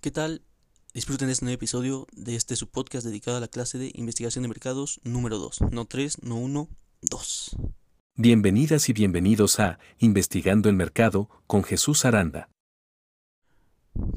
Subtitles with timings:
[0.00, 0.42] ¿Qué tal?
[0.94, 4.48] Disfruten este nuevo episodio de este su podcast dedicado a la clase de investigación de
[4.48, 6.68] mercados número 2, no 3, no 1,
[7.02, 7.56] 2.
[8.14, 12.50] Bienvenidas y bienvenidos a Investigando el Mercado con Jesús Aranda.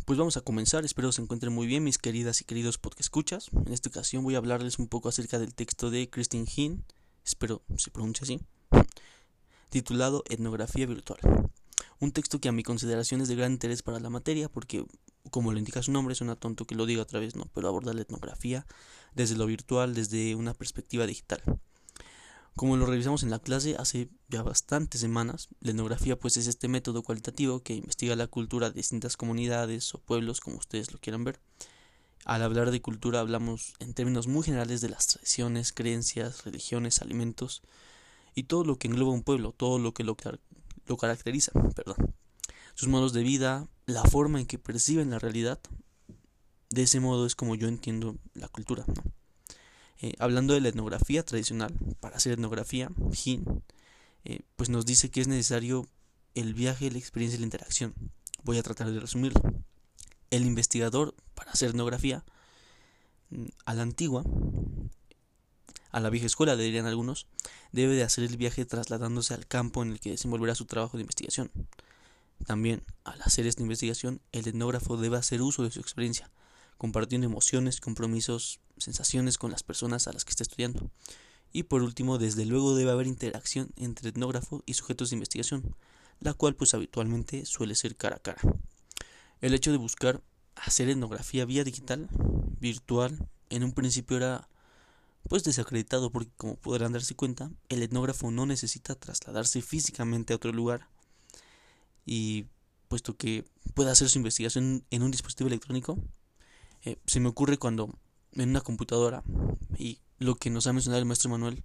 [0.06, 3.50] Pues vamos a comenzar, espero se encuentren muy bien mis queridas y queridos podcast escuchas.
[3.66, 6.86] En esta ocasión voy a hablarles un poco acerca del texto de Christine Hinn,
[7.26, 8.42] espero se pronuncie así,
[9.72, 11.20] titulado Etnografía Virtual.
[12.00, 14.86] Un texto que a mi consideración es de gran interés para la materia porque,
[15.32, 17.46] como lo indica su nombre, suena tonto que lo diga otra vez, ¿no?
[17.54, 18.66] Pero aborda la etnografía
[19.14, 21.42] desde lo virtual, desde una perspectiva digital.
[22.56, 26.68] Como lo revisamos en la clase hace ya bastantes semanas, la etnografía pues es este
[26.68, 31.24] método cualitativo que investiga la cultura de distintas comunidades o pueblos, como ustedes lo quieran
[31.24, 31.40] ver.
[32.26, 37.62] Al hablar de cultura hablamos en términos muy generales de las tradiciones, creencias, religiones, alimentos
[38.36, 40.18] y todo lo que engloba un pueblo, todo lo que lo,
[40.90, 42.14] lo caracteriza, perdón.
[42.74, 45.60] Sus modos de vida, la forma en que perciben la realidad.
[46.70, 48.86] De ese modo es como yo entiendo la cultura.
[50.02, 52.90] Eh, hablando de la etnografía tradicional, para hacer etnografía,
[53.26, 53.44] Hin,
[54.26, 55.88] eh, pues nos dice que es necesario
[56.36, 57.94] el viaje, la experiencia y la interacción.
[58.44, 59.42] Voy a tratar de resumirlo.
[60.32, 62.24] El investigador, para hacer etnografía,
[63.30, 64.24] mm, a la antigua,
[65.92, 67.28] a la vieja escuela, dirían algunos,
[67.72, 71.02] debe de hacer el viaje trasladándose al campo en el que desenvolverá su trabajo de
[71.02, 71.52] investigación.
[72.46, 76.32] También, al hacer esta investigación, el etnógrafo debe hacer uso de su experiencia,
[76.78, 80.90] compartiendo emociones, compromisos, sensaciones con las personas a las que está estudiando.
[81.52, 85.76] Y por último, desde luego debe haber interacción entre etnógrafo y sujetos de investigación,
[86.20, 88.42] la cual pues habitualmente suele ser cara a cara.
[89.42, 90.22] El hecho de buscar
[90.56, 92.08] hacer etnografía vía digital,
[92.60, 94.50] virtual, en un principio era
[95.28, 100.52] pues desacreditado porque como podrán darse cuenta, el etnógrafo no necesita trasladarse físicamente a otro
[100.52, 100.88] lugar
[102.06, 102.46] y
[102.88, 105.98] puesto que puede hacer su investigación en un dispositivo electrónico,
[106.84, 107.94] eh, se me ocurre cuando
[108.34, 109.24] en una computadora
[109.78, 111.64] y lo que nos ha mencionado el maestro Manuel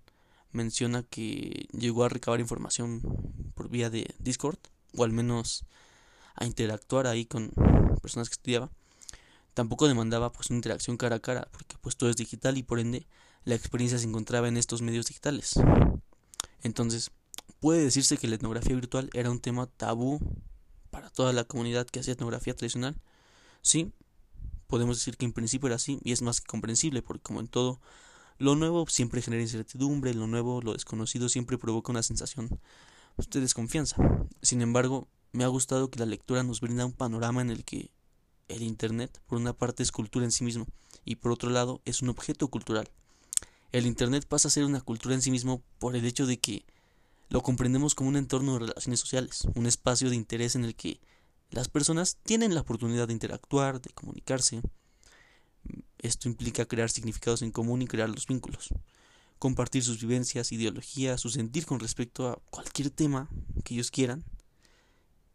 [0.53, 3.00] menciona que llegó a recabar información
[3.54, 4.59] por vía de Discord
[4.97, 5.64] o al menos
[6.34, 7.50] a interactuar ahí con
[8.03, 8.70] personas que estudiaba
[9.54, 12.81] tampoco demandaba pues una interacción cara a cara porque pues todo es digital y por
[12.81, 13.06] ende
[13.44, 15.55] la experiencia se encontraba en estos medios digitales.
[16.62, 17.10] Entonces,
[17.60, 20.19] puede decirse que la etnografía virtual era un tema tabú
[20.91, 22.97] para toda la comunidad que hacía etnografía tradicional.
[23.62, 23.93] Sí,
[24.66, 27.49] podemos decir que en principio era así y es más que comprensible porque como en
[27.49, 27.81] todo,
[28.38, 32.61] lo nuevo siempre genera incertidumbre, lo nuevo, lo desconocido siempre provoca una sensación
[33.16, 33.97] de desconfianza.
[34.43, 37.91] Sin embargo, me ha gustado que la lectura nos brinda un panorama en el que
[38.49, 40.66] el Internet, por una parte, es cultura en sí mismo
[41.05, 42.91] y por otro lado, es un objeto cultural.
[43.75, 46.65] El Internet pasa a ser una cultura en sí mismo por el hecho de que
[47.29, 51.01] lo comprendemos como un entorno de relaciones sociales, un espacio de interés en el que
[51.51, 54.61] las personas tienen la oportunidad de interactuar, de comunicarse.
[55.99, 58.73] Esto implica crear significados en común y crear los vínculos,
[59.41, 63.29] compartir sus vivencias, ideologías, su sentir con respecto a cualquier tema
[63.65, 64.23] que ellos quieran.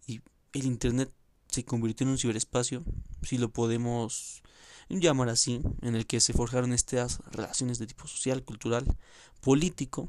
[0.07, 0.21] Y
[0.53, 1.11] el Internet
[1.49, 2.85] se convirtió en un ciberespacio,
[3.21, 4.43] si lo podemos
[4.89, 8.85] llamar así, en el que se forjaron estas relaciones de tipo social, cultural,
[9.41, 10.07] político.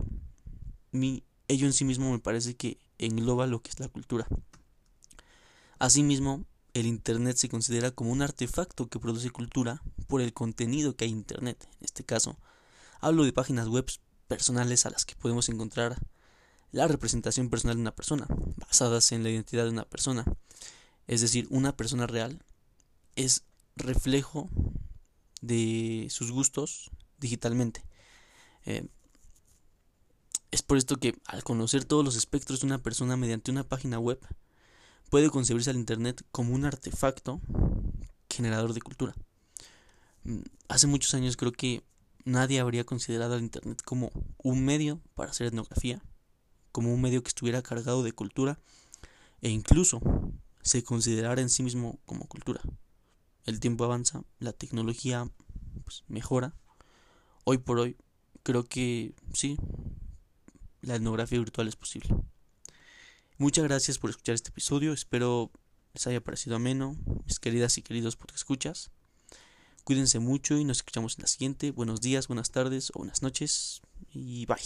[0.92, 4.26] Ello en sí mismo me parece que engloba lo que es la cultura.
[5.78, 11.04] Asimismo, el Internet se considera como un artefacto que produce cultura por el contenido que
[11.04, 11.68] hay en Internet.
[11.78, 12.38] En este caso,
[13.00, 13.86] hablo de páginas web
[14.28, 15.98] personales a las que podemos encontrar
[16.72, 18.26] la representación personal de una persona,
[18.56, 20.24] basadas en la identidad de una persona.
[21.08, 22.44] Es decir, una persona real
[23.16, 23.42] es
[23.76, 24.48] reflejo
[25.40, 27.84] de sus gustos digitalmente.
[28.64, 28.86] Eh,
[30.50, 33.98] es por esto que al conocer todos los espectros de una persona mediante una página
[33.98, 34.18] web,
[35.08, 37.40] puede concebirse al Internet como un artefacto
[38.28, 39.14] generador de cultura.
[40.24, 41.82] Mm, hace muchos años creo que
[42.24, 46.02] nadie habría considerado al Internet como un medio para hacer etnografía,
[46.72, 48.58] como un medio que estuviera cargado de cultura
[49.40, 50.00] e incluso
[50.62, 52.60] se considerara en sí mismo como cultura
[53.46, 55.28] el tiempo avanza, la tecnología
[55.84, 56.54] pues, mejora.
[57.44, 57.96] Hoy por hoy
[58.42, 59.56] creo que sí,
[60.82, 62.14] la etnografía virtual es posible.
[63.38, 65.50] Muchas gracias por escuchar este episodio, espero
[65.94, 66.96] les haya parecido ameno,
[67.26, 68.90] mis queridas y queridos porque escuchas.
[69.84, 71.70] Cuídense mucho y nos escuchamos en la siguiente.
[71.70, 73.80] Buenos días, buenas tardes o buenas noches
[74.12, 74.60] y bye.